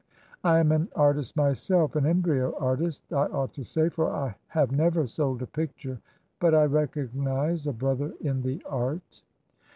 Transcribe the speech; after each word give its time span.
I 0.43 0.57
am 0.57 0.71
an 0.71 0.89
artist 0.95 1.37
myself 1.37 1.95
an 1.95 2.07
embryo 2.07 2.57
artist, 2.57 3.03
I 3.13 3.27
ought 3.27 3.53
to 3.53 3.63
say, 3.63 3.89
for 3.89 4.09
I 4.09 4.35
have 4.47 4.71
never 4.71 5.05
sold 5.05 5.43
a 5.43 5.45
picture 5.45 6.01
but 6.39 6.55
I 6.55 6.63
recognise 6.63 7.67
a 7.67 7.73
brother 7.73 8.11
in 8.19 8.41
the 8.41 8.63
art." 8.67 9.21